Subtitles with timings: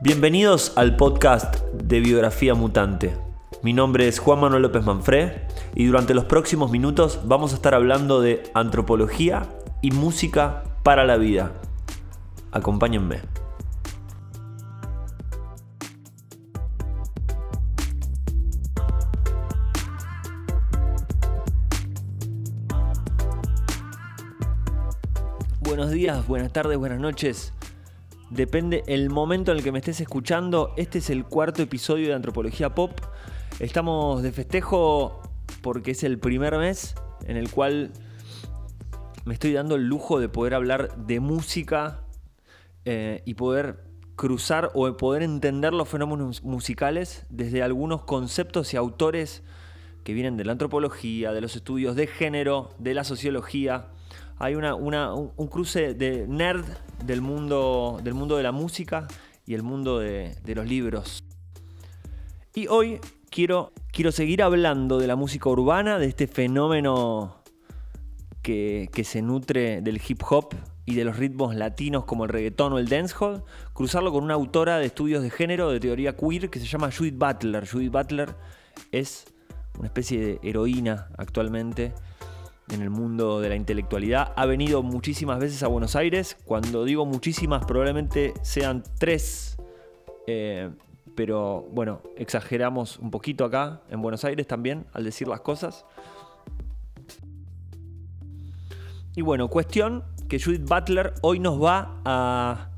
[0.00, 3.16] Bienvenidos al podcast de Biografía Mutante.
[3.64, 7.74] Mi nombre es Juan Manuel López Manfré y durante los próximos minutos vamos a estar
[7.74, 9.48] hablando de antropología
[9.82, 11.50] y música para la vida.
[12.52, 13.22] Acompáñenme.
[25.58, 27.52] Buenos días, buenas tardes, buenas noches.
[28.30, 30.74] Depende el momento en el que me estés escuchando.
[30.76, 33.00] Este es el cuarto episodio de Antropología Pop.
[33.58, 35.22] Estamos de festejo
[35.62, 36.94] porque es el primer mes
[37.26, 37.90] en el cual
[39.24, 42.02] me estoy dando el lujo de poder hablar de música
[42.84, 49.42] eh, y poder cruzar o poder entender los fenómenos musicales desde algunos conceptos y autores
[50.04, 53.86] que vienen de la antropología, de los estudios de género, de la sociología.
[54.36, 56.66] Hay una, un cruce de nerd
[57.04, 59.06] del mundo, del mundo de la música
[59.46, 61.24] y el mundo de, los libros.
[62.54, 67.42] Y hoy quiero, quiero seguir hablando de la música urbana, de este fenómeno
[68.42, 72.72] que, que, se nutre del hip hop y de los ritmos latinos como el reggaetón
[72.72, 76.58] o el dancehall, cruzarlo con una autora de estudios de género, de teoría queer, que
[76.58, 77.68] se llama Judith Butler.
[77.68, 78.34] Judith Butler
[78.90, 79.26] es
[79.78, 81.92] una especie de heroína actualmente
[82.70, 84.32] en el mundo de la intelectualidad.
[84.36, 86.36] Ha venido muchísimas veces a Buenos Aires.
[86.44, 89.56] Cuando digo muchísimas, probablemente sean tres.
[90.26, 90.70] Eh,
[91.14, 95.84] pero bueno, exageramos un poquito acá en Buenos Aires también al decir las cosas.
[99.16, 102.70] Y bueno, cuestión que Judith Butler hoy nos va a,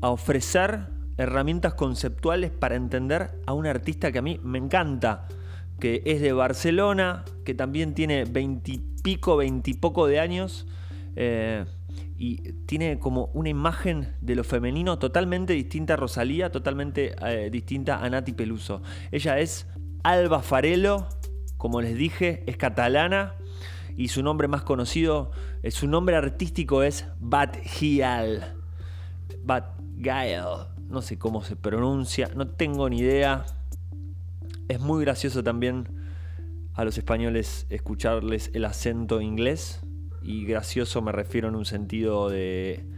[0.00, 5.26] a ofrecer herramientas conceptuales para entender a un artista que a mí me encanta
[5.80, 8.24] que es de Barcelona, que también tiene
[9.04, 10.66] veintipico, veintipoco de años.
[11.16, 11.64] Eh,
[12.16, 18.02] y tiene como una imagen de lo femenino totalmente distinta a Rosalía, totalmente eh, distinta
[18.02, 18.82] a Nati Peluso.
[19.12, 19.66] Ella es
[20.02, 21.08] Alba Farelo,
[21.56, 23.34] como les dije, es catalana
[23.96, 28.56] y su nombre más conocido, eh, su nombre artístico es Bat Gial.
[29.44, 33.44] Bat Gael, no sé cómo se pronuncia, no tengo ni idea.
[34.68, 36.03] Es muy gracioso también
[36.74, 39.80] a los españoles escucharles el acento inglés
[40.22, 42.88] y gracioso me refiero en un sentido de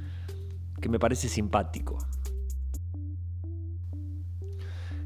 [0.80, 1.98] que me parece simpático.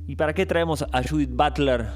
[0.06, 1.88] ¿Y para qué traemos a Judith Butler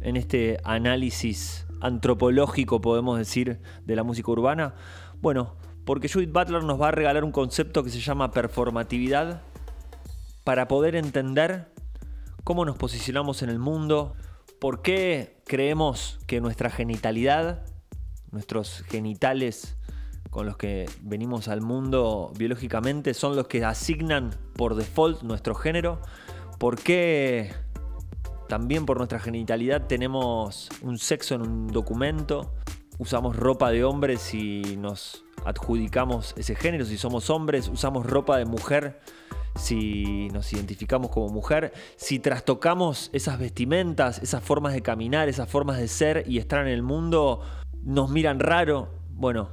[0.00, 4.74] en este análisis antropológico, podemos decir, de la música urbana?
[5.20, 9.42] Bueno, porque Judith Butler nos va a regalar un concepto que se llama performatividad
[10.44, 11.72] para poder entender
[12.42, 14.16] cómo nos posicionamos en el mundo,
[14.62, 17.66] por qué creemos que nuestra genitalidad,
[18.30, 19.76] nuestros genitales
[20.30, 26.00] con los que venimos al mundo biológicamente son los que asignan por default nuestro género,
[26.60, 27.52] por qué
[28.48, 32.54] también por nuestra genitalidad tenemos un sexo en un documento,
[32.98, 38.44] usamos ropa de hombres y nos adjudicamos ese género, si somos hombres usamos ropa de
[38.44, 39.00] mujer
[39.56, 45.78] si nos identificamos como mujer, si trastocamos esas vestimentas, esas formas de caminar, esas formas
[45.78, 47.40] de ser y estar en el mundo,
[47.82, 48.88] nos miran raro.
[49.10, 49.50] Bueno,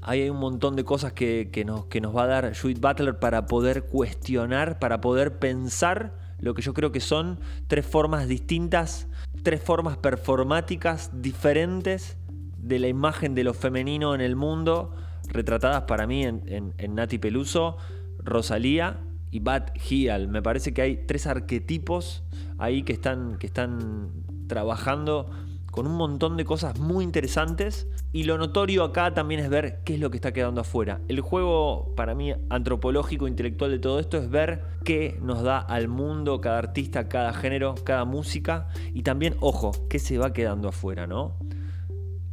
[0.00, 3.46] hay un montón de cosas que, nos, que nos va a dar Judith Butler para
[3.46, 9.06] poder cuestionar, para poder pensar lo que yo creo que son tres formas distintas,
[9.42, 12.16] tres formas performáticas diferentes
[12.58, 14.94] de la imagen de lo femenino en el mundo,
[15.28, 17.76] retratadas para mí en, en Nati Peluso,
[18.24, 20.28] Rosalía y Bad Hial.
[20.28, 22.22] Me parece que hay tres arquetipos
[22.58, 24.10] ahí que están, que están
[24.46, 25.30] trabajando
[25.74, 27.88] con un montón de cosas muy interesantes.
[28.12, 31.00] Y lo notorio acá también es ver qué es lo que está quedando afuera.
[31.08, 35.88] El juego, para mí, antropológico, intelectual de todo esto es ver qué nos da al
[35.88, 38.68] mundo cada artista, cada género, cada música.
[38.92, 41.34] Y también, ojo, qué se va quedando afuera, ¿no?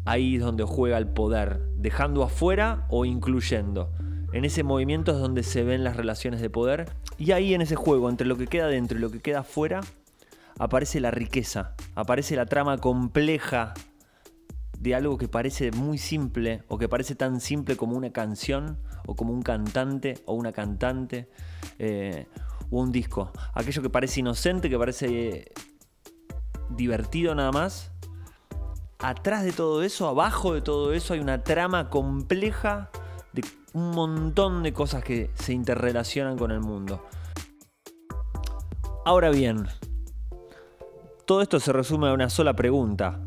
[0.06, 3.92] Ahí es donde juega el poder, dejando afuera o incluyendo.
[4.34, 6.90] En ese movimiento es donde se ven las relaciones de poder.
[7.18, 9.82] Y ahí en ese juego, entre lo que queda dentro y lo que queda afuera,
[10.58, 13.74] aparece la riqueza, aparece la trama compleja
[14.80, 19.16] de algo que parece muy simple o que parece tan simple como una canción o
[19.16, 21.30] como un cantante o una cantante
[21.78, 22.28] eh,
[22.70, 23.32] o un disco.
[23.54, 25.52] Aquello que parece inocente, que parece
[26.70, 27.92] divertido nada más.
[29.00, 32.92] Atrás de todo eso, abajo de todo eso hay una trama compleja
[33.74, 37.06] un montón de cosas que se interrelacionan con el mundo.
[39.06, 39.68] Ahora bien,
[41.26, 43.22] todo esto se resume a una sola pregunta,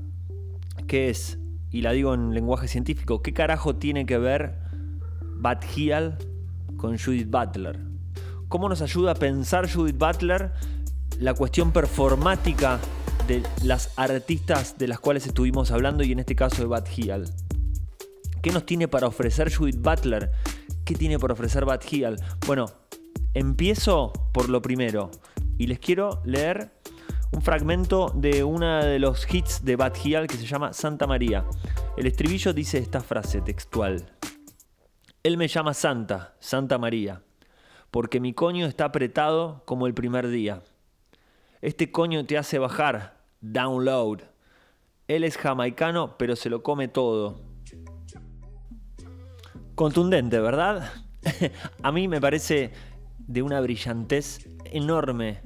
[0.86, 1.38] que es,
[1.70, 4.58] y la digo en lenguaje científico, ¿qué carajo tiene que ver
[5.20, 6.18] Bat Hial
[6.76, 7.94] con Judith Butler?
[8.54, 10.52] cómo nos ayuda a pensar Judith Butler
[11.18, 12.78] la cuestión performática
[13.26, 17.24] de las artistas de las cuales estuvimos hablando y en este caso de Bad Hill.
[18.44, 20.30] ¿Qué nos tiene para ofrecer Judith Butler?
[20.84, 22.16] ¿Qué tiene para ofrecer Bad Hill?
[22.46, 22.66] Bueno,
[23.32, 25.10] empiezo por lo primero
[25.56, 26.70] y les quiero leer
[27.32, 31.46] un fragmento de uno de los hits de Bad Hill que se llama Santa María.
[31.96, 34.12] El estribillo dice esta frase textual.
[35.22, 37.22] Él me llama Santa, Santa María,
[37.90, 40.60] porque mi coño está apretado como el primer día.
[41.62, 44.20] Este coño te hace bajar, download.
[45.08, 47.53] Él es jamaicano, pero se lo come todo.
[49.74, 50.92] Contundente, ¿verdad?
[51.82, 52.72] A mí me parece
[53.18, 55.42] de una brillantez enorme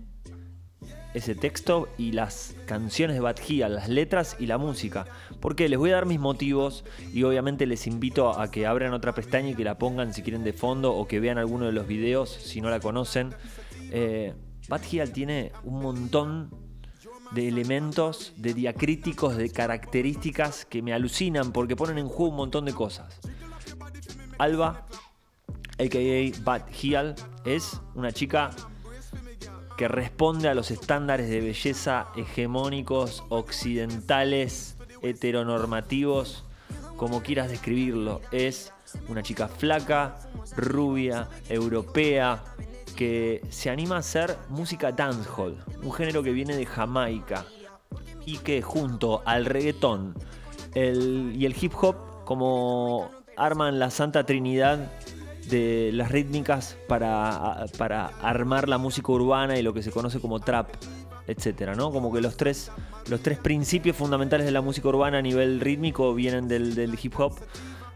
[1.15, 3.39] ese texto y las canciones de Bad
[3.71, 5.07] las letras y la música.
[5.41, 9.15] Porque les voy a dar mis motivos y obviamente les invito a que abran otra
[9.15, 11.87] pestaña y que la pongan si quieren de fondo o que vean alguno de los
[11.87, 13.35] videos si no la conocen.
[13.91, 14.35] Eh,
[15.15, 16.51] tiene un montón
[17.33, 22.67] de elementos, de diacríticos, de características que me alucinan porque ponen en juego un montón
[22.67, 23.19] de cosas.
[24.38, 24.87] Alba,
[25.79, 26.43] a.k.a.
[26.43, 27.14] Bad Hill,
[27.44, 28.50] es una chica
[29.76, 36.44] que responde a los estándares de belleza hegemónicos, occidentales, heteronormativos,
[36.96, 38.20] como quieras describirlo.
[38.32, 38.73] Es
[39.08, 40.17] una chica flaca,
[40.56, 42.43] rubia, europea,
[42.96, 47.44] que se anima a hacer música dancehall, un género que viene de Jamaica
[48.26, 50.14] y que junto al reggaetón
[50.75, 54.90] y el hip hop como arman la santa trinidad
[55.49, 60.40] de las rítmicas para, para armar la música urbana y lo que se conoce como
[60.40, 60.69] trap,
[61.26, 61.90] etcétera, ¿no?
[61.90, 62.70] Como que los tres,
[63.08, 67.38] los tres principios fundamentales de la música urbana a nivel rítmico vienen del, hip hop,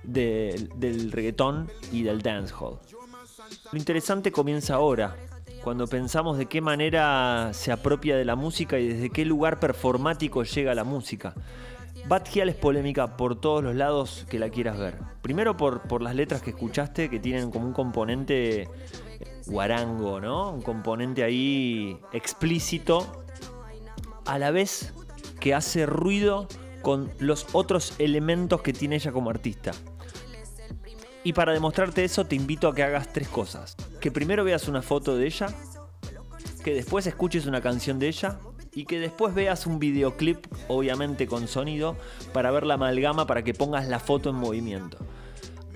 [0.02, 2.78] del reggaetón y del dancehall.
[3.70, 5.16] Lo interesante comienza ahora,
[5.62, 10.42] cuando pensamos de qué manera se apropia de la música y desde qué lugar performático
[10.42, 11.34] llega la música.
[12.08, 14.98] Bad es polémica por todos los lados que la quieras ver.
[15.22, 18.68] Primero por, por las letras que escuchaste que tienen como un componente
[19.46, 20.50] guarango, ¿no?
[20.50, 23.24] Un componente ahí explícito,
[24.24, 24.92] a la vez
[25.40, 26.48] que hace ruido
[26.82, 29.72] con los otros elementos que tiene ella como artista.
[31.24, 33.76] Y para demostrarte eso te invito a que hagas tres cosas.
[34.00, 35.46] Que primero veas una foto de ella,
[36.64, 38.38] que después escuches una canción de ella
[38.74, 41.96] y que después veas un videoclip, obviamente con sonido,
[42.32, 44.98] para ver la amalgama, para que pongas la foto en movimiento.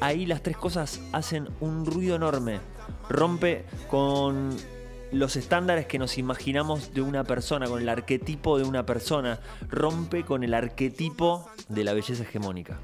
[0.01, 2.61] Ahí las tres cosas hacen un ruido enorme.
[3.09, 4.57] Rompe con
[5.13, 9.41] los estándares que nos imaginamos de una persona, con el arquetipo de una persona.
[9.69, 12.79] Rompe con el arquetipo de la belleza hegemónica.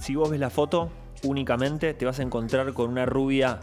[0.00, 0.90] Si vos ves la foto,
[1.22, 3.60] únicamente te vas a encontrar con una rubia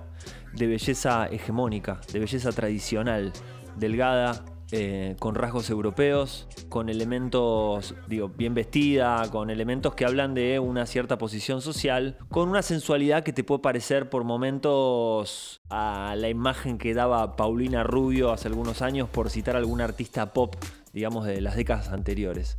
[0.53, 3.33] de belleza hegemónica, de belleza tradicional,
[3.77, 10.59] delgada, eh, con rasgos europeos, con elementos, digo, bien vestida, con elementos que hablan de
[10.59, 16.29] una cierta posición social, con una sensualidad que te puede parecer por momentos a la
[16.29, 20.55] imagen que daba Paulina Rubio hace algunos años, por citar algún artista pop,
[20.93, 22.55] digamos, de las décadas anteriores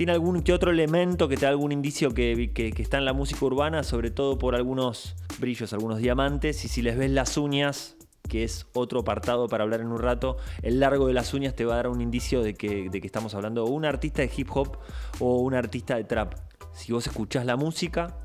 [0.00, 3.44] tiene algún que otro elemento que te da algún indicio que, está en la música
[3.44, 6.64] urbana, sobre todo por algunos brillos, algunos diamantes.
[6.64, 7.98] Y si les ves las uñas,
[8.28, 11.64] que es otro apartado para hablar en un rato, el largo de las uñas te
[11.64, 13.64] va a dar un indicio de que, de que estamos hablando.
[13.64, 14.78] De un artista de hip hop
[15.18, 16.34] o un artista de trap.
[16.72, 18.16] Si vos escuchás la música,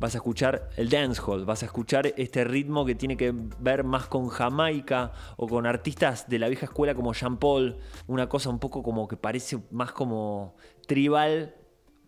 [0.00, 4.06] vas a escuchar el dancehall, vas a escuchar este ritmo que tiene que ver más
[4.06, 8.58] con Jamaica o con artistas de la vieja escuela como Jean Paul, una cosa un
[8.58, 11.54] poco como que parece más como tribal,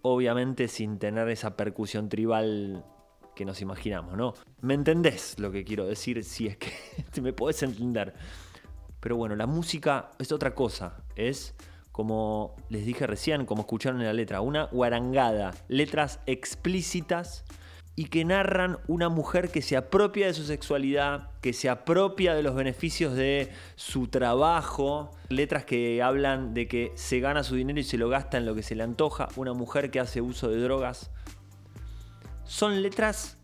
[0.00, 2.84] obviamente sin tener esa percusión tribal
[3.44, 4.34] nos imaginamos, ¿no?
[4.60, 6.22] ¿Me entendés lo que quiero decir?
[6.32, 8.14] Si es que me podés entender.
[9.00, 11.54] Pero bueno, la música es otra cosa, es
[11.90, 17.44] como les dije recién, como escucharon en la letra, una guarangada, letras explícitas
[17.94, 22.42] y que narran una mujer que se apropia de su sexualidad, que se apropia de
[22.42, 27.84] los beneficios de su trabajo, letras que hablan de que se gana su dinero y
[27.84, 30.60] se lo gasta en lo que se le antoja, una mujer que hace uso de
[30.62, 31.10] drogas.
[32.44, 33.38] Son letras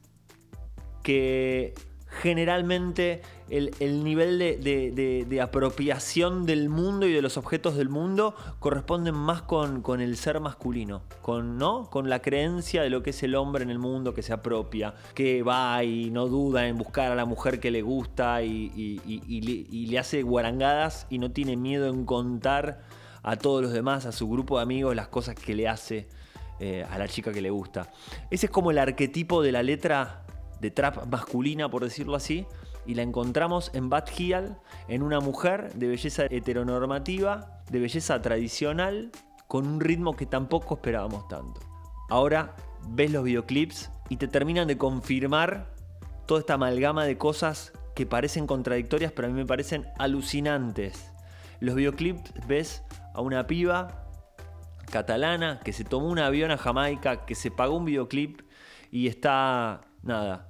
[1.03, 1.75] que
[2.09, 9.43] generalmente el, nivel de, apropiación del mundo y de los objetos del mundo corresponden más
[9.43, 11.89] con, el ser masculino, con, ¿no?
[11.91, 14.95] con la creencia de lo que es el hombre en el mundo que se apropia,
[15.15, 19.99] que va y no duda en buscar a la mujer que le gusta y, le
[19.99, 22.81] hace guarangadas y no tiene miedo en contar
[23.23, 26.09] a todos los demás, a su grupo de amigos, las cosas que le hace
[26.61, 27.91] eh, a la chica que le gusta.
[28.31, 30.25] Ese es como el arquetipo de la letra
[30.61, 32.47] de trap masculina, por decirlo así,
[32.87, 34.09] y la encontramos en Bad
[34.89, 39.11] en una mujer de belleza heteronormativa, de belleza tradicional,
[39.47, 41.61] con un ritmo que tampoco esperábamos tanto.
[42.09, 42.57] Ahora
[42.89, 45.73] ves los videoclips y te terminan de confirmar
[46.27, 51.11] toda esta amalgama de cosas que parecen contradictorias, pero a mí me parecen alucinantes.
[51.61, 52.83] Los videoclips ves
[53.15, 54.08] a una piba
[54.89, 58.41] catalana que se tomó un avión a Jamaica, que se pagó un videoclip
[58.91, 60.49] y está, nada,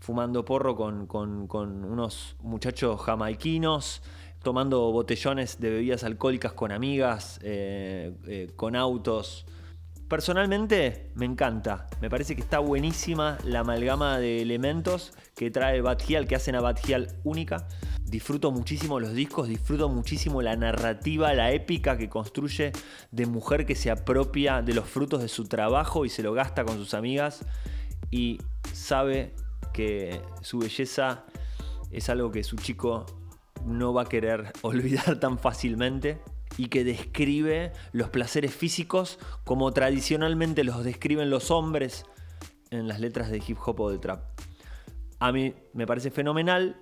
[0.00, 4.02] fumando porro con, unos muchachos jamaiquinos,
[4.42, 9.46] tomando botellones de bebidas alcohólicas con amigas, eh, eh, con autos.
[10.08, 16.28] Personalmente me encanta, me parece que está buenísima la amalgama de elementos que trae Batgial,
[16.28, 17.66] que hacen a Batgial única.
[18.04, 22.70] Disfruto muchísimo los discos, disfruto muchísimo la narrativa, la épica que construye
[23.10, 26.64] de mujer que se apropia de los frutos de su trabajo y se lo gasta
[26.64, 27.44] con sus amigas
[28.12, 28.38] y
[28.72, 29.34] sabe
[29.72, 31.24] que su belleza
[31.90, 33.06] es algo que su chico
[33.64, 36.20] no va a querer olvidar tan fácilmente
[36.56, 42.04] y que describe los placeres físicos como tradicionalmente los describen los hombres
[42.70, 44.22] en las letras de hip hop o de trap.
[45.18, 46.76] A mí me parece fenomenal,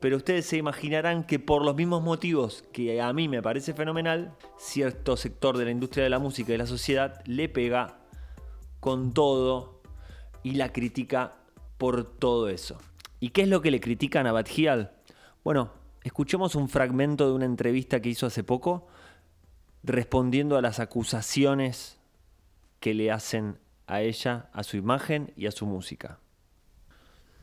[0.00, 4.34] pero ustedes se imaginarán que por los mismos motivos que a mí me parece fenomenal,
[4.58, 7.98] cierto sector de la industria de la música y de la sociedad le pega
[8.80, 9.80] con todo
[10.42, 11.36] y la critica
[11.78, 12.78] por todo eso.
[13.20, 14.92] ¿Y qué es lo que le critican a Badgial?
[15.42, 18.86] Bueno, escuchemos un fragmento de una entrevista que hizo hace poco
[19.84, 21.98] respondiendo a las acusaciones
[22.80, 26.18] que le hacen a ella, a su imagen y a su música.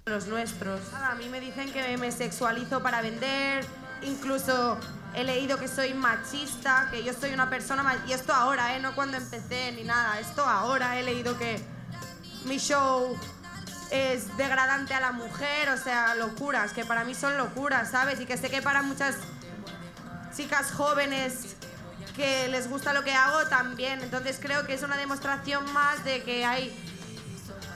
[0.06, 0.82] Los nuestros.
[0.94, 3.64] A mí me dicen que me sexualizo para vender,
[4.02, 4.78] incluso
[5.14, 8.80] he leído que soy machista, que yo soy una persona Y esto ahora, ¿eh?
[8.80, 11.60] No cuando empecé ni nada, esto ahora he leído que
[12.46, 13.16] mi show
[13.92, 18.20] es degradante a la mujer, o sea, locuras, que para mí son locuras, ¿sabes?
[18.20, 19.18] Y que sé que para muchas
[20.36, 21.50] chicas jóvenes
[22.22, 24.00] que les gusta lo que hago también.
[24.01, 26.72] Entonces creo que es una demostración más de que hay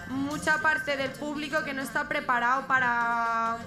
[0.09, 3.57] mucha parte del público que no está preparado para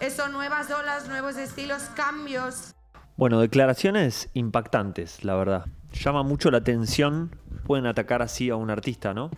[0.00, 2.74] eso, nuevas olas, nuevos estilos, cambios.
[3.16, 5.64] Bueno, declaraciones impactantes, la verdad.
[5.92, 7.34] Llama mucho la atención.
[7.64, 9.30] Pueden atacar así a un artista, ¿no?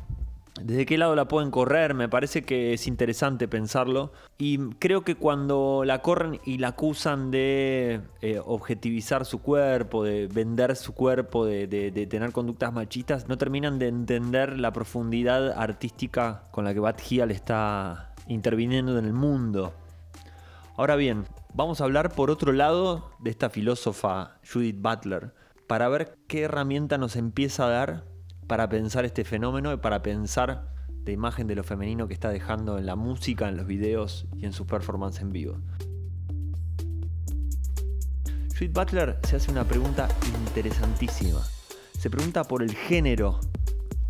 [0.61, 1.93] ¿Desde qué lado la pueden correr?
[1.93, 4.13] Me parece que es interesante pensarlo.
[4.39, 10.29] Y creo que cuando la corren y la acusan de eh, objetivizar su cuerpo, de
[10.29, 11.67] vender su cuerpo, de,
[12.09, 18.15] tener conductas machistas, no terminan de entender la profundidad artística con la que Bat está
[18.27, 19.75] interviniendo en el mundo.
[20.77, 25.35] Ahora bien, vamos a hablar por otro lado de esta filósofa Judith Butler,
[25.67, 28.16] para ver qué herramienta nos empieza a dar
[28.47, 30.73] para pensar este fenómeno y para pensar
[31.05, 34.45] la imagen de lo femenino que está dejando en la música, en los videos y
[34.45, 35.59] en sus performances en vivo.
[38.57, 40.09] Sweet Butler se hace una pregunta
[40.47, 41.43] interesantísima.
[41.99, 43.41] Se pregunta por el género.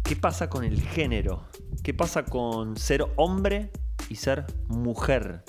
[0.02, 1.45] ¿Qué pasa con el género?
[1.83, 3.71] ¿Qué pasa con ser hombre
[4.09, 5.45] y ser mujer?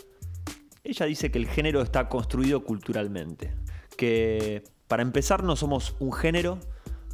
[0.84, 3.54] Ella dice que el género está construido culturalmente.
[3.98, 6.60] Que para empezar no somos un género,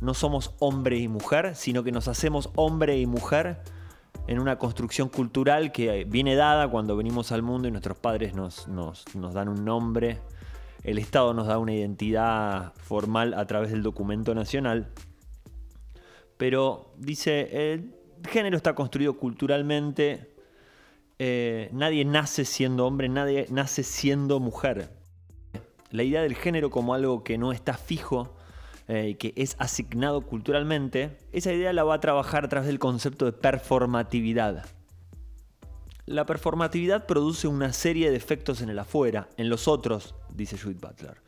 [0.04, 3.62] no somos hombre y mujer, sino que nos hacemos hombre y mujer
[4.28, 8.68] en una construcción cultural que viene dada cuando venimos al mundo y nuestros padres nos,
[8.68, 10.20] nos, dan un nombre,
[10.84, 14.92] el Estado nos da una identidad formal a través del documento nacional.
[16.36, 17.96] Pero dice, el
[18.30, 20.36] género está construido culturalmente,
[21.18, 24.90] eh, nadie nace siendo hombre, nadie nace siendo mujer.
[25.92, 28.36] La idea del género como algo que no está fijo,
[28.88, 33.26] eh, que es asignado culturalmente, esa idea la va a trabajar a través del concepto
[33.26, 34.66] de performatividad.
[36.06, 40.82] La performatividad produce una serie de efectos en el afuera, en los otros, dice Judith
[40.82, 41.22] Butler.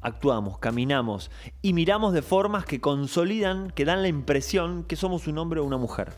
[0.00, 1.30] Actuamos, caminamos
[1.60, 5.64] y miramos de formas que consolidan, que dan la impresión que somos un hombre o
[5.64, 6.12] una mujer.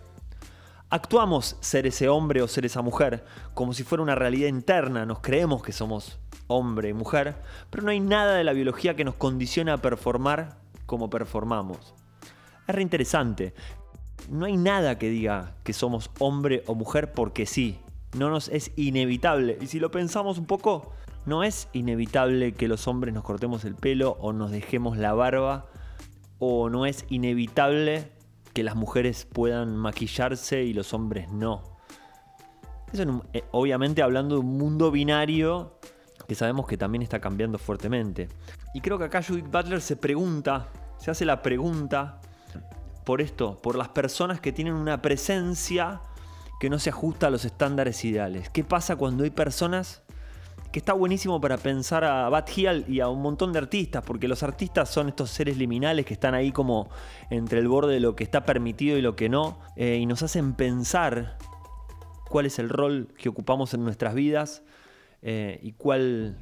[0.91, 3.25] Actuamos ser ese hombre o ser esa mujer
[3.55, 7.37] como si fuera una realidad interna, nos creemos que somos hombre y mujer,
[7.71, 11.95] pero no hay nada de la biología que nos condicione a performar como performamos.
[12.67, 13.55] Es reinteresante.
[14.31, 17.79] No hay nada que diga que somos hombre o mujer porque sí.
[18.17, 19.59] No nos es inevitable.
[19.61, 20.93] Y si lo pensamos un poco,
[21.27, 25.67] no es inevitable que los hombres nos cortemos el pelo o nos dejemos la barba.
[26.39, 28.13] O no es inevitable
[28.53, 31.63] que las mujeres puedan maquillarse y los hombres no.
[32.93, 35.79] Eso eh, obviamente hablando de un mundo binario
[36.29, 38.29] que sabemos que también está cambiando fuertemente.
[38.75, 42.21] Y creo que acá Judith Butler se pregunta, se hace la pregunta
[43.05, 46.01] por esto, por las personas que tienen una presencia
[46.59, 48.51] que no se ajusta a los estándares ideales.
[48.51, 50.03] ¿Qué pasa cuando hay personas
[50.73, 54.27] que está buenísimo para pensar a Bad Hill y a un montón de artistas, porque
[54.27, 56.91] los artistas son estos seres liminales que están ahí como
[57.31, 60.25] entre el borde de lo que está permitido y lo que no, eh, y nos
[60.25, 61.39] hacen pensar
[62.29, 64.65] cuál es el rol que ocupamos en nuestras vidas
[65.27, 66.37] eh, y cuál,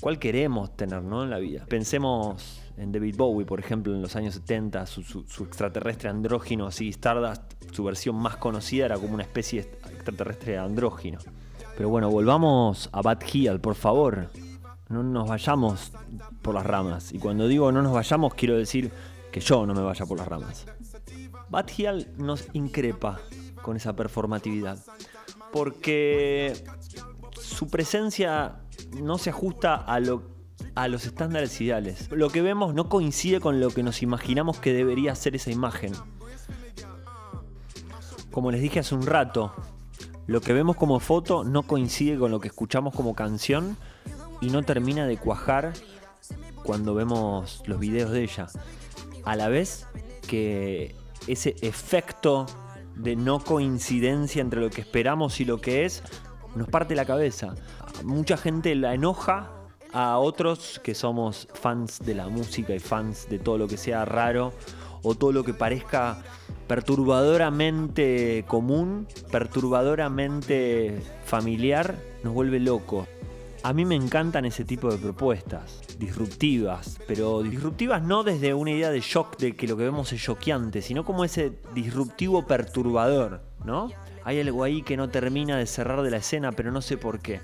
[0.00, 1.66] cuál queremos tener en la vida.
[1.66, 6.88] Pensemos en David Bowie, por ejemplo, en los años 70, su, su extraterrestre andrógino, así
[6.88, 11.18] Stardust, su versión más conocida era como una especie extraterrestre andrógino.
[11.76, 14.30] Pero bueno, volvamos a Bad Hill, por favor.
[14.88, 15.92] No nos vayamos
[16.40, 17.12] por las ramas.
[17.12, 18.90] Y cuando digo no nos vayamos, quiero decir
[19.30, 20.64] que yo no me vaya por las ramas.
[21.50, 23.20] Bad Hill nos increpa
[23.60, 24.78] con esa performatividad.
[25.52, 26.54] Porque
[27.44, 28.60] su presencia
[29.00, 30.00] no se ajusta a,
[30.74, 32.08] a los estándares ideales.
[32.10, 35.92] Lo que vemos no coincide con lo que nos imaginamos que debería ser esa imagen.
[38.30, 39.54] Como les dije hace un rato,
[40.26, 43.76] lo que vemos como foto no coincide con lo que escuchamos como canción
[44.40, 45.72] y no termina de cuajar
[46.64, 48.46] cuando vemos los videos de ella.
[49.24, 49.86] A la vez
[50.26, 50.96] que
[51.26, 52.46] ese efecto
[52.96, 56.02] de no coincidencia entre lo que esperamos y lo que es
[56.54, 57.54] nos parte la cabeza.
[58.04, 59.50] Mucha gente la enoja
[59.92, 64.04] a otros que somos fans de la música y fans de todo lo que sea
[64.04, 64.52] raro
[65.02, 66.22] o todo lo que parezca
[66.66, 73.06] perturbadoramente común, perturbadoramente familiar, nos vuelve loco.
[73.62, 78.90] A mí me encantan ese tipo de propuestas, disruptivas, pero disruptivas no desde una idea
[78.90, 83.90] de shock, de que lo que vemos es choqueante, sino como ese disruptivo perturbador, ¿no?
[84.24, 87.20] Hay algo ahí que no termina de cerrar de la escena, pero no sé por
[87.20, 87.40] qué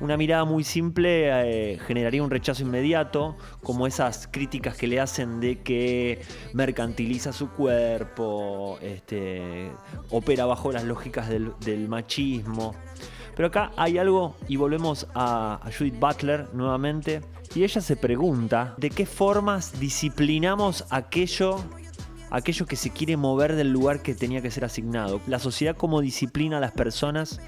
[0.00, 1.28] una mirada muy simple
[1.72, 7.50] eh, generaría un rechazo inmediato, como esas críticas que le hacen de que mercantiliza su
[7.50, 9.72] cuerpo, este,
[10.10, 12.74] opera bajo las lógicas del, machismo.
[13.34, 17.20] Pero acá hay algo, y volvemos a, a Judith Butler nuevamente,
[17.54, 21.64] y ella se pregunta de qué formas disciplinamos aquello
[22.30, 25.20] aquello que se quiere mover del lugar que tenía que ser asignado.
[25.26, 27.40] La sociedad como disciplina a las personas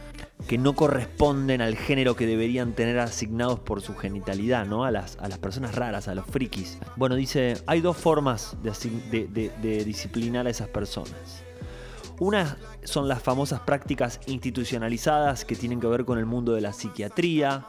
[0.48, 4.84] que no corresponden al género que deberían tener asignados por su genitalidad, ¿no?
[4.84, 6.78] A las, a las personas raras, a los frikis.
[6.96, 11.44] Bueno, dice, hay dos formas de, disciplinar a esas personas.
[12.20, 16.74] Una son las famosas prácticas institucionalizadas que tienen que ver con el mundo de la
[16.74, 17.66] psiquiatría.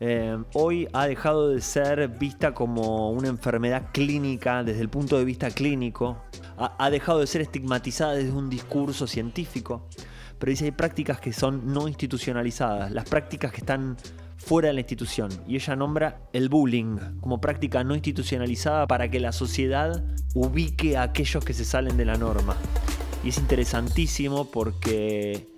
[0.00, 5.24] Eh, hoy ha dejado de ser vista como una enfermedad clínica desde el punto de
[5.24, 6.20] vista clínico
[6.56, 9.88] ha, dejado de ser estigmatizada desde un discurso científico,
[10.38, 13.96] pero dice hay prácticas que son no institucionalizadas, las prácticas que están
[14.36, 15.30] fuera de la institución.
[15.46, 21.02] Y ella nombra el bullying como práctica no institucionalizada para que la sociedad ubique a
[21.02, 22.56] aquellos que se salen de la norma.
[23.24, 25.48] Y es interesantísimo porque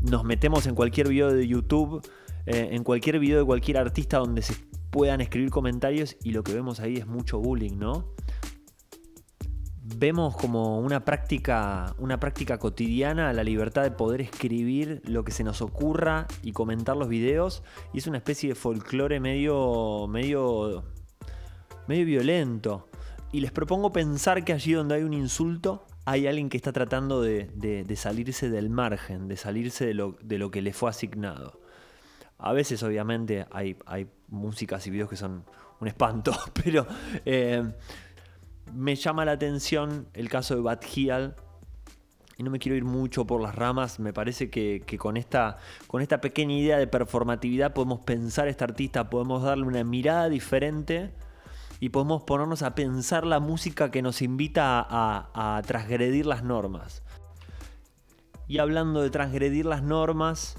[0.00, 2.06] nos metemos en cualquier video de YouTube,
[2.46, 4.54] eh, en cualquier video de cualquier artista donde se
[4.90, 8.14] puedan escribir comentarios y lo que vemos ahí es mucho bullying, ¿no?
[9.94, 15.44] vemos como una práctica, una práctica cotidiana la libertad de poder escribir lo que se
[15.44, 17.62] nos ocurra y comentar los videos.
[17.92, 20.84] Y es una especie de folclore medio, medio,
[21.86, 22.88] medio violento.
[23.32, 27.20] Y les propongo pensar que allí donde hay un insulto, hay alguien que está tratando
[27.20, 31.60] de, salirse del margen, de salirse de lo, que le fue asignado.
[32.38, 33.76] A veces, obviamente, hay,
[34.28, 35.44] músicas y videos que son
[35.80, 36.32] un espanto,
[36.64, 36.86] pero
[37.24, 37.62] eh,
[38.72, 40.80] me llama la atención el caso de Bad.
[42.38, 43.98] Y no me quiero ir mucho por las ramas.
[43.98, 48.62] Me parece que, con, esta, con esta pequeña idea de performatividad podemos pensar a este
[48.62, 51.10] artista, podemos darle una mirada diferente
[51.80, 57.02] y podemos ponernos a pensar la música que nos invita a, transgredir las normas.
[58.48, 60.56] Y hablando de transgredir las normas,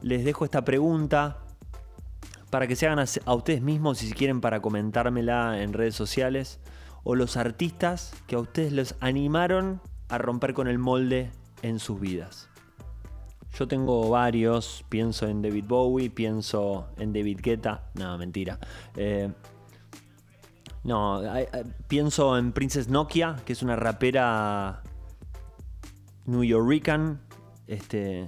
[0.00, 1.38] les dejo esta pregunta
[2.50, 6.60] para que se hagan a, ustedes mismos, si quieren, para comentármela en redes sociales
[7.04, 11.30] o los artistas que a ustedes les animaron a romper con el molde
[11.62, 12.48] en sus vidas.
[13.58, 18.58] Yo tengo varios, pienso en David Bowie, pienso en David Guetta, no, mentira.
[18.94, 19.32] Eh,
[20.88, 21.22] no,
[21.86, 24.82] pienso en Princess Nokia, que es una rapera
[26.24, 27.20] New Yorkican,
[27.66, 28.26] este,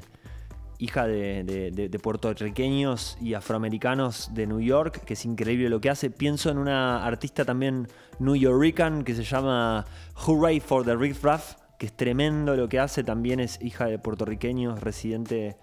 [0.79, 6.11] hija de, puertorriqueños y afroamericanos de New York, que es increíble lo que hace.
[6.11, 11.57] Pienso en una artista también New Yorkican que se llama Hooray for the Riff Raff,
[11.79, 13.05] que es tremendo lo que hace.
[13.05, 15.57] También es hija de puertorriqueños, residente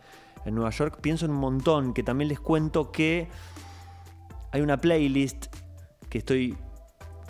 [0.46, 1.00] en Nueva York.
[1.02, 3.28] Pienso en un montón, que también les cuento que
[4.52, 5.48] hay una playlist
[6.10, 6.58] que estoy,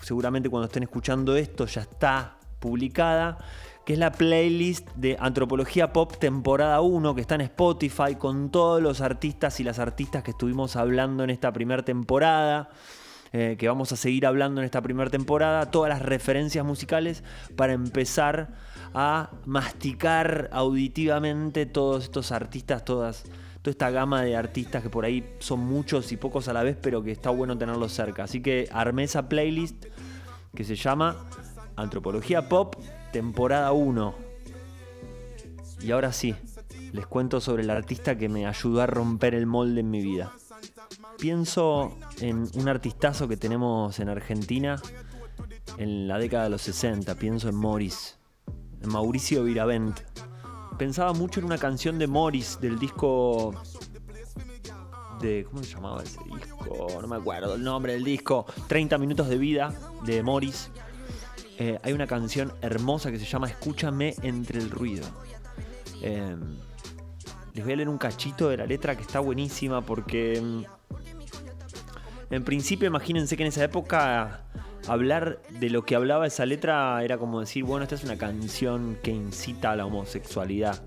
[0.08, 3.38] seguramente cuando estén escuchando esto ya está publicada,
[3.86, 8.82] que es la playlist de Antropología Pop temporada 1, que está en Spotify con todos
[8.82, 12.70] los artistas y las artistas que estuvimos hablando en esta primera temporada.
[13.34, 17.26] Eh, que vamos a seguir hablando en esta primera temporada, todas las referencias musicales
[17.58, 18.56] para empezar
[18.94, 23.26] a masticar auditivamente todos estos artistas, todas,
[23.70, 27.04] esta gama de artistas que por ahí son muchos y pocos a la vez, pero
[27.04, 28.24] que está bueno tenerlos cerca.
[28.24, 29.86] Así que armé esa playlist
[30.56, 31.16] que se llama
[31.76, 32.76] Antropología Pop
[33.12, 34.16] temporada 1.
[35.82, 36.36] Y ahora sí,
[36.92, 40.32] les cuento sobre el artista que me ayudó a romper el molde en mi vida.
[41.20, 44.82] Pienso en un artistazo que tenemos en Argentina
[45.78, 48.18] en la década de los 60, pienso en Morris,
[48.82, 50.00] en Mauricio Viravent.
[50.78, 53.54] Pensaba mucho en una canción de Morris del disco
[55.20, 55.44] de.
[55.46, 56.88] ¿Cómo se llamaba ese disco?
[57.02, 58.46] No me acuerdo el nombre del disco.
[58.68, 59.74] 30 minutos de vida
[60.06, 60.70] de Morris.
[61.58, 65.08] Eh, hay una canción hermosa que se llama Escúchame entre el ruido.
[66.04, 66.58] Em,
[67.56, 70.38] les voy a leer un cachito de la letra que está buenísima porque.
[70.38, 70.64] Em,
[72.30, 74.47] en principio, imagínense que en esa época
[74.88, 78.98] hablar de lo que hablaba esa letra era como decir, bueno, esta es una canción
[79.04, 80.84] que incita a la homosexualidad.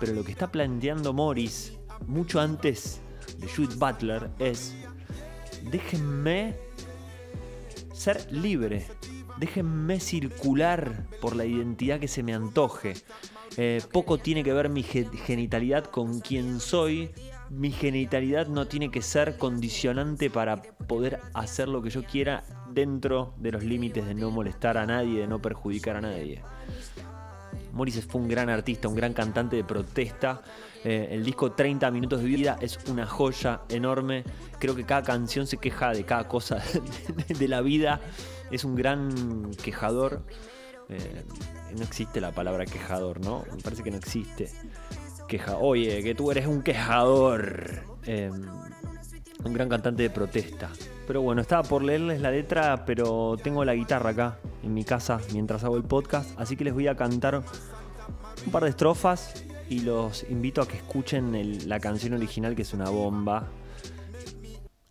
[0.00, 3.00] Pero lo que está planteando Morris, mucho antes
[3.38, 4.74] de Judith Butler, es,
[5.70, 6.54] déjenme
[7.92, 8.86] ser libre
[9.38, 12.94] déjenme circular por la identidad que se me antoje.
[13.56, 17.10] Eh, poco tiene que ver mi genitalidad con quién soy.
[17.50, 23.34] Mi genitalidad no tiene que ser condicionante para poder hacer lo que yo quiera dentro
[23.38, 26.42] de los límites de no molestar a nadie, de no perjudicar a nadie.
[27.72, 30.42] Morris fue un gran artista, un gran cantante de protesta.
[30.82, 34.24] Eh, el disco 30 minutos de vida es una joya enorme.
[34.58, 36.62] Creo que cada canción se queja de cada cosa
[37.38, 38.00] de la vida
[38.50, 40.22] es un gran quejador.
[40.88, 41.24] Eh,
[41.76, 43.44] no existe la palabra quejador, ¿no?
[43.54, 44.50] Me parece que no existe.
[45.28, 47.82] Queja, oye, que tú eres un quejador.
[48.04, 48.30] Eh,
[49.44, 50.70] un gran cantante de protesta.
[51.06, 55.20] Pero bueno, estaba por leerles la letra, pero tengo la guitarra acá en mi casa
[55.32, 57.42] mientras hago el podcast, así que les voy a cantar
[58.44, 62.72] un par de estrofas y los invito a que escuchen la canción original que es
[62.72, 63.48] una bomba.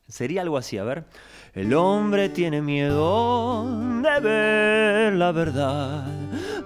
[0.08, 1.06] Sería algo así, a ver.
[1.56, 3.66] El hombre tiene miedo
[4.02, 6.04] de ver la verdad,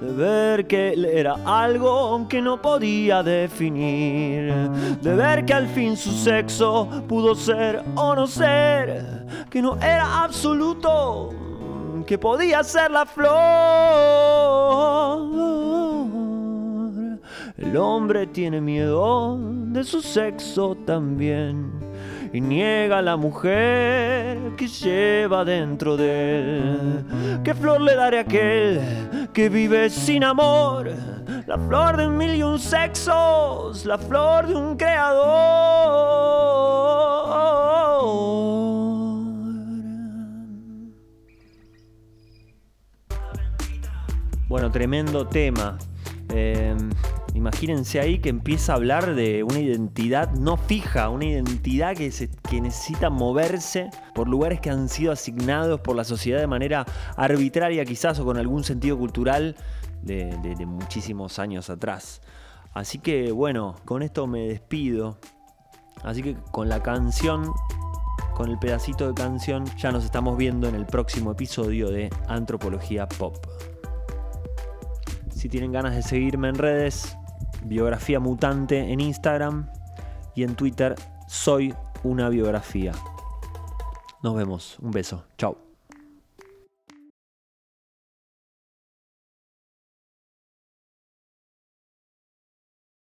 [0.02, 4.52] de ver que él era algo que no podía definir,
[5.00, 10.24] de ver que al fin su sexo pudo ser o no ser, que no era
[10.24, 11.30] absoluto,
[12.08, 13.30] que podía ser la flor.
[17.58, 21.89] El hombre tiene miedo de su sexo también
[22.32, 27.06] y niega a la mujer que lleva dentro de él.
[27.44, 30.92] ¿Qué flor le daré a aquel que vive sin amor?
[31.48, 35.90] La flor de un mil y un sexos, la flor de un creador.
[44.48, 45.78] Bueno, tremendo tema.
[46.34, 46.76] Eh,
[47.34, 52.12] Imagínense ahí que empieza a hablar de una identidad no fija, una identidad que,
[52.50, 57.86] que necesita moverse por lugares que han sido asignados por la sociedad de manera arbitraria
[57.86, 59.56] quizás o con algún sentido cultural
[60.02, 62.22] de, de muchísimos años atrás.
[62.74, 65.18] Así que bueno, con esto me despido.
[66.04, 67.52] Así que con la canción,
[68.36, 73.08] con el pedacito de canción, ya nos estamos viendo en el próximo episodio de Antropología
[73.08, 73.36] Pop.
[75.40, 77.18] Si tienen ganas de seguirme en redes,
[77.64, 79.70] biografía mutante en Instagram
[80.36, 80.96] y en Twitter
[81.30, 81.74] soy
[82.04, 82.92] una biografía.
[84.22, 85.69] Nos vemos, un beso, chao.